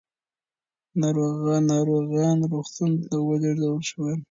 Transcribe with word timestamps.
ناروغان 1.69 2.37
روغتون 2.51 2.91
ته 3.05 3.15
ولېږدول 3.27 3.79
شول. 3.89 4.15